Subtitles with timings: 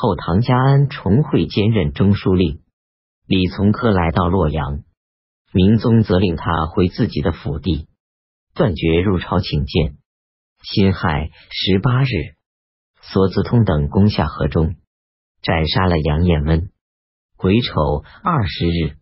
[0.00, 2.62] 后唐家安重会兼任中书令。
[3.26, 4.82] 李从珂来到洛阳，
[5.52, 7.86] 明宗责令他回自己的府邸，
[8.54, 9.98] 断绝入朝请见。
[10.62, 12.08] 辛亥十八日，
[13.02, 14.76] 索子通等攻下河中，
[15.42, 16.70] 斩杀了杨彦温。
[17.36, 18.96] 癸丑二十日，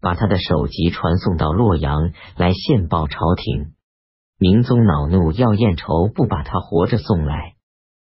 [0.00, 3.72] 把他的首级传送到洛阳来献报朝廷。
[4.38, 7.56] 明宗恼怒，要燕仇不把他活着送来，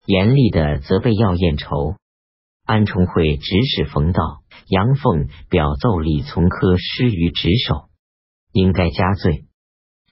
[0.06, 1.96] 严厉的责备要燕仇。
[2.64, 7.90] 安重会指使冯道、杨凤表奏李从珂失于职守，
[8.52, 9.44] 应该加罪。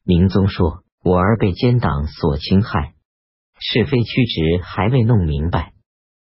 [0.04, 2.92] 明宗说：“我儿被奸党所侵害，
[3.58, 5.72] 是非曲直还未弄明白。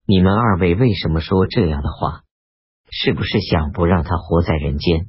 [0.06, 2.22] 你们二位为什么说这样的话？
[2.90, 5.06] 是不是想不让他活在人间？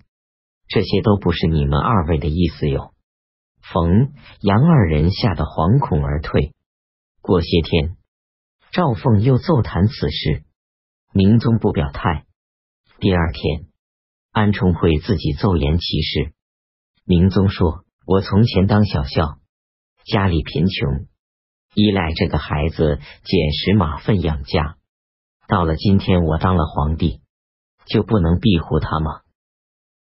[0.68, 2.94] 这些都不是你们二位的意思哟。”
[3.73, 6.54] 冯、杨二人吓得惶恐而退。
[7.21, 7.98] 过些天，
[8.71, 10.44] 赵凤又奏谈此事。
[11.12, 12.26] 明宗不表态。
[12.99, 13.66] 第二天，
[14.31, 16.34] 安重会自己奏言其事。
[17.04, 19.40] 明宗说：“我从前当小校，
[20.05, 21.07] 家里贫穷，
[21.74, 24.77] 依赖这个孩子捡拾马粪养家。
[25.48, 27.21] 到了今天，我当了皇帝，
[27.87, 29.21] 就不能庇护他吗？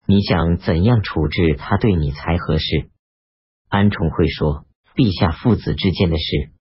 [0.05, 2.91] 你想怎样处置他对你才合适？”
[3.67, 6.51] 安重会说：“陛下父子之间的事，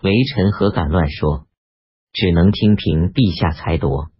[0.00, 1.46] 微臣何敢乱说？”
[2.12, 4.10] 只能听凭陛下裁夺。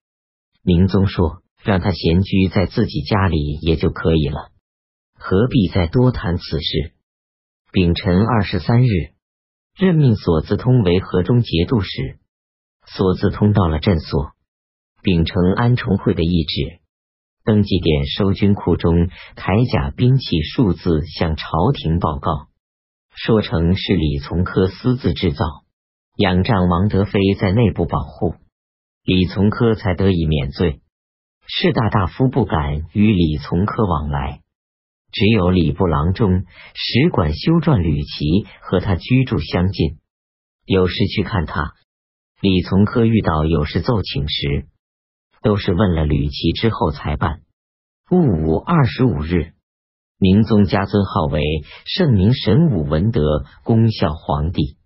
[0.63, 4.51] 明宗说：“让他闲居在自己家里也就可以了，
[5.15, 6.95] 何必再多谈此事？”
[7.73, 8.89] 丙辰二十三日，
[9.77, 12.19] 任命索字通为河中节度使。
[12.87, 14.33] 索字通到了镇所，
[15.03, 16.81] 秉承安重会的意志，
[17.45, 22.49] 登记点收军库中铠甲兵器数字，向朝廷报告，
[23.15, 25.62] 说成是李从珂私自制造。
[26.17, 28.35] 仰仗王德妃在内部保护，
[29.03, 30.83] 李从珂才得以免罪。
[31.47, 34.43] 士大大夫不敢与李从珂往来，
[35.11, 39.99] 只有礼部郎中使馆修撰吕琦和他居住相近，
[40.67, 41.73] 有时去看他。
[42.43, 44.67] 李从珂遇到有事奏请时，
[45.43, 47.41] 都是问了吕琦之后才办。
[48.11, 49.53] 戊午二十五日，
[50.19, 51.41] 明宗加尊号为
[51.87, 53.23] 圣明神武文德
[53.65, 54.77] 恭孝皇帝。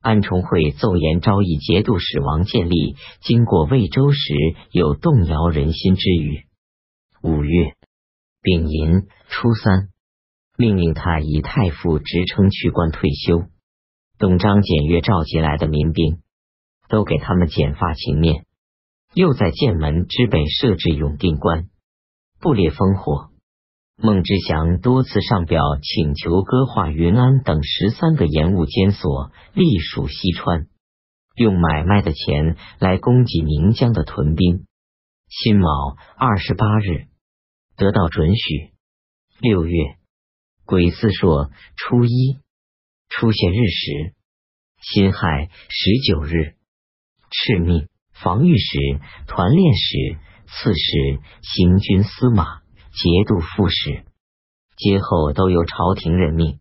[0.00, 4.34] 安重会奏言昭义节度使王建立经过魏州时
[4.72, 6.46] 有动摇人心之语。
[7.22, 7.74] 五月
[8.40, 9.90] 丙寅初三，
[10.56, 13.44] 命令他以太傅职称去官退休。
[14.18, 16.22] 董璋检阅召集来的民兵，
[16.88, 18.46] 都给他们剪发请面。
[19.12, 21.68] 又在剑门之北设置永定关，
[22.40, 23.29] 布列烽火。
[24.02, 30.68] 孟知祥多次上表请求割划云安等十三个盐务监所隶属西川，
[31.36, 34.64] 用买卖的钱来供给宁江的屯兵。
[35.28, 37.08] 辛卯二十八日
[37.76, 38.70] 得到准许。
[39.38, 39.76] 六月
[40.64, 42.38] 癸巳朔初一
[43.10, 44.14] 出现日食。
[44.80, 46.54] 辛亥十九日
[47.30, 48.78] 敕命防御使、
[49.26, 52.59] 团练使、刺史、行军司马。
[52.92, 54.04] 节度副使，
[54.76, 56.58] 节后都由朝廷任命，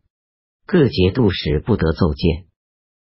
[0.65, 2.45] 各节度使不得奏谏。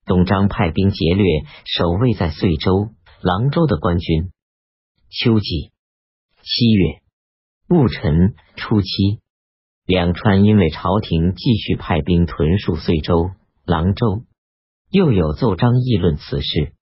[0.05, 1.25] 董璋派兵劫掠
[1.65, 2.89] 守卫在遂州、
[3.21, 4.31] 郎州的官军。
[5.09, 5.71] 秋季
[6.41, 7.01] 七月
[7.69, 9.21] 戊辰初七，
[9.85, 13.31] 两川因为朝廷继续派兵屯戍遂州、
[13.65, 14.23] 郎州，
[14.91, 16.73] 又有奏章议论此事，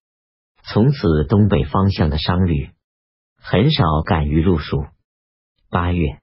[0.64, 2.72] 从此东北方向的商旅
[3.38, 4.86] 很少敢于入蜀。
[5.70, 6.21] 八月。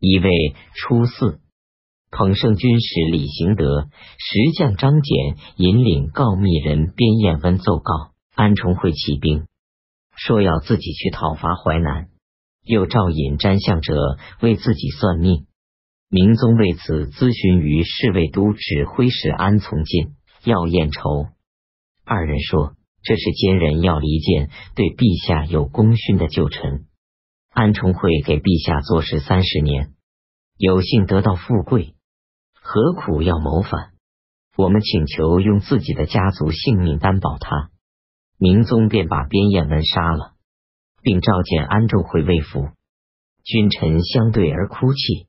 [0.00, 0.30] 一位
[0.74, 1.40] 初四，
[2.12, 9.46] 彭圣军使李行德、石将张简引领告密人边彦温奏告安重会起兵，
[10.16, 12.10] 说要自己去讨伐淮南，
[12.64, 15.46] 又召引占相者为自己算命。
[16.08, 21.26] 明宗为此咨询于侍卫都指挥使安从进、要彦筹
[22.04, 26.84] 二人，说这是奸人要离间对陛下有功勋的旧臣。
[27.58, 29.90] 安重会给陛下做事三十年，
[30.58, 31.96] 有幸得到富贵，
[32.54, 33.90] 何苦要谋反？
[34.56, 37.70] 我们请求用自己的家族性命担保他。
[38.38, 40.34] 明宗便把边彦文杀了，
[41.02, 42.68] 并召见安重会魏府
[43.42, 45.26] 君臣相对而哭泣，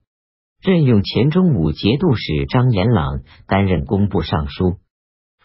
[0.61, 4.77] 任用前中武节度使张延朗担任工部尚书，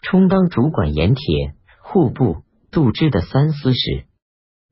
[0.03, 4.05] 充当主管盐铁、户部、度支的三司使。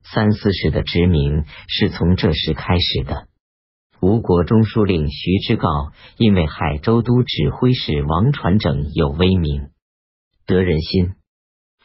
[0.04, 3.28] 三司使的职名是从这时开始的。
[4.02, 9.70] 吴国中书令徐知诰因为海州都指挥使王传整有威名，
[10.46, 11.14] 得人心，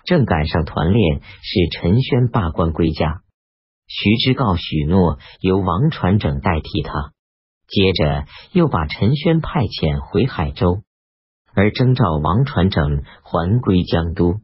[0.05, 3.23] 正赶上团练，使陈轩罢官归家。
[3.87, 7.12] 徐知诰许诺由王传整代替他，
[7.69, 10.82] 接着又把陈轩派遣回海州，
[11.55, 14.41] 而征召王传整还归江都。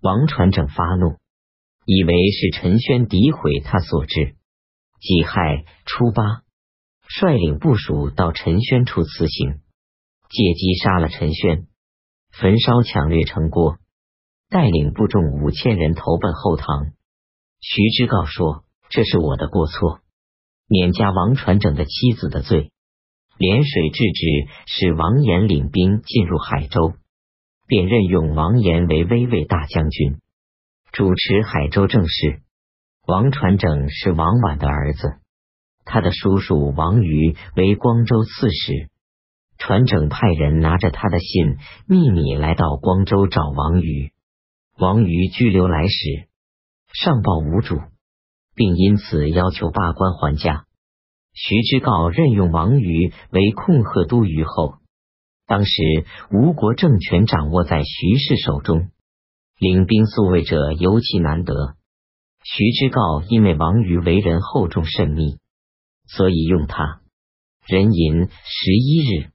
[0.00, 1.16] 王传整发怒，
[1.84, 4.36] 以为是陈轩诋毁他所致。
[5.00, 6.42] 己亥初八，
[7.08, 9.60] 率领部属到陈轩处辞行，
[10.28, 11.66] 借机杀了陈轩，
[12.32, 13.78] 焚烧抢掠城郭，
[14.48, 16.92] 带领部众五千人投奔后唐。
[17.60, 18.64] 徐知诰说。
[18.94, 20.00] 这是我的过错，
[20.68, 22.70] 免加王传整的妻子的罪。
[23.38, 26.92] 涟水制止，使王延领兵进入海州，
[27.66, 30.20] 便任用王延为威卫大将军，
[30.92, 32.42] 主持海州政事。
[33.06, 35.14] 王传整是王婉的儿子，
[35.86, 38.90] 他的叔叔王瑜为光州刺史。
[39.56, 41.56] 传整派人拿着他的信，
[41.86, 44.12] 秘密来到光州找王瑜。
[44.76, 46.28] 王瑜拘留来时，
[46.92, 47.80] 上报无主。
[48.54, 50.66] 并因此要求罢官还家。
[51.32, 54.74] 徐知诰任用王瑜为控贺都虞后。
[55.46, 55.72] 当时
[56.30, 58.90] 吴国政权掌握在徐氏手中，
[59.62, 61.54] 领兵宿卫者尤其难得。
[62.42, 65.38] 徐知诰因为王瑜为人厚重慎密，
[66.08, 67.02] 所以用他。
[67.68, 69.30] 壬寅十一日，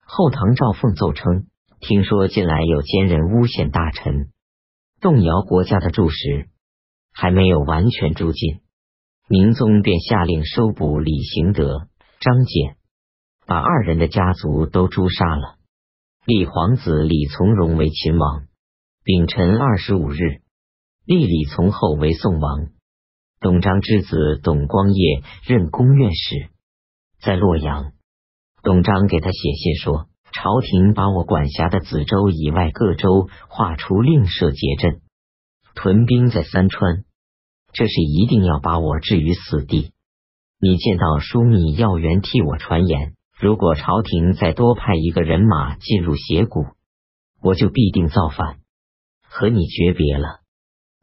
[0.00, 1.48] 后唐赵凤奏称：
[1.80, 4.30] 听说近来有奸人诬陷大臣，
[5.02, 6.48] 动摇国家的柱石。
[7.12, 8.60] 还没有完全诛尽，
[9.28, 11.88] 明宗便下令收捕李行德、
[12.20, 12.76] 张简，
[13.46, 15.58] 把二人的家族都诛杀了，
[16.24, 18.44] 立皇子李从荣为秦王。
[19.10, 20.42] 丙辰二十五日，
[21.06, 22.66] 立李从厚为宋王。
[23.40, 26.50] 董璋之子董光业任宫院使，
[27.18, 27.92] 在洛阳。
[28.62, 35.00] 董璋给他写信说：“朝廷把我管辖的梓州以外各州划出另设节镇，
[35.74, 37.04] 屯兵在三川。”
[37.72, 39.92] 这是一定要把我置于死地。
[40.60, 46.66] 你见到枢密要员替我传言，如果朝廷再多派一个人马进入斜谷，
[47.40, 48.58] 我就必定造反，
[49.28, 50.40] 和你诀别了。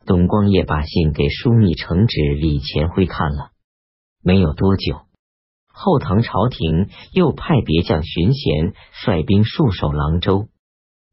[0.06, 3.52] 董光业把信给枢密承旨李乾辉看了，
[4.22, 5.02] 没有多久，
[5.68, 10.48] 后唐朝廷又派别将荀贤率兵戍守郎州。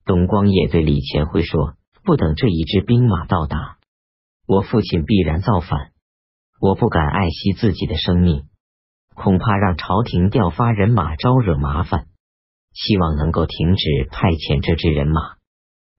[0.05, 1.75] 董光业对李乾辉说
[2.05, 3.79] ：“不等这一支兵马到达。”
[4.47, 5.93] 我父亲必然造反，
[6.61, 8.44] 我不敢爱惜自己的生命，
[9.14, 12.09] 恐怕让朝廷调发人马招惹麻烦，
[12.75, 15.37] 希望能够停止派遣这支人马。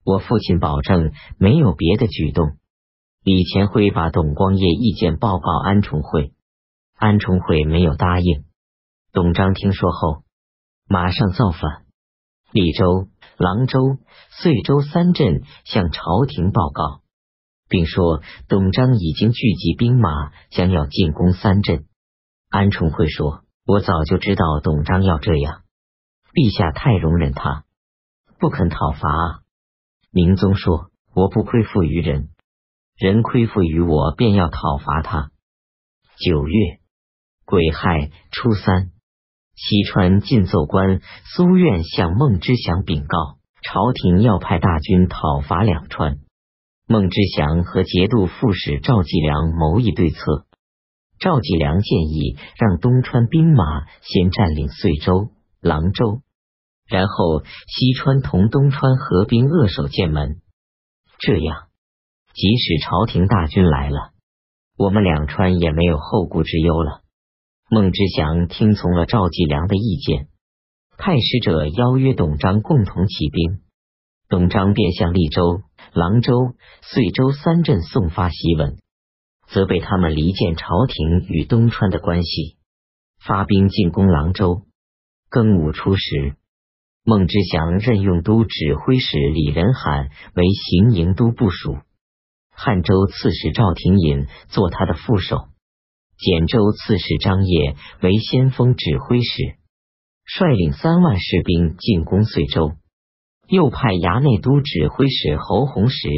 [0.04, 2.56] 我父亲保证没有别的举动。
[3.24, 6.34] 李乾辉把董光业意见报告安重会，
[6.96, 8.44] 安重会没有答应。
[9.12, 10.24] 董璋听说后，
[10.86, 11.84] 马上造反。
[12.52, 13.08] 利州、
[13.38, 13.98] 郎州、
[14.30, 17.00] 遂州三镇向朝廷报告。
[17.66, 21.86] 并说董璋已经聚集兵马，将要进攻三镇。
[22.50, 25.62] 安重会说：“我早就知道董璋要这样，
[26.34, 27.64] 陛下太容忍他，
[28.38, 29.40] 不肯讨伐。”
[30.14, 32.28] 明宗说：“我不亏负于人，
[32.96, 35.32] 人亏负于我，便要讨伐他。”
[36.24, 36.78] 九月
[37.44, 38.92] 癸亥初三，
[39.56, 41.00] 西川进奏官
[41.34, 46.20] 苏苑向孟知祥禀告，朝廷要派大军讨伐两川。
[46.86, 50.46] 孟知祥和节度副使赵继良谋议对策。
[51.18, 55.30] 赵继良建议让东川兵马先占领遂州、
[55.60, 56.20] 廊州，
[56.86, 60.40] 然后西川同东川合兵扼守剑门。
[61.18, 61.68] 这样，
[62.34, 64.12] 即使朝廷大军来了，
[64.76, 67.02] 我们两川也没有后顾之忧了。
[67.70, 70.28] 孟知祥听从了赵继良的意见，
[70.98, 73.60] 派使者邀约董璋共同起兵。
[74.28, 75.62] 董璋便向利州。
[75.92, 78.78] 郎州、遂州三镇送发檄文，
[79.46, 82.56] 责备他们离间朝廷与东川的关系，
[83.24, 84.62] 发兵进攻郎州。
[85.30, 86.34] 庚午初时，
[87.06, 91.76] 孟知祥任用都指挥使李仁罕为行营都部署，
[92.50, 95.48] 汉州刺史赵廷隐做他的副手，
[96.16, 99.56] 简州刺史张掖为先锋指挥使，
[100.24, 102.72] 率领三万士兵进攻遂州。
[103.48, 106.08] 又派衙内都指挥使侯弘时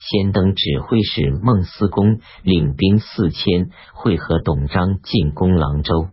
[0.00, 6.10] 先登指挥使孟思公领兵四千会合董璋进攻郎州。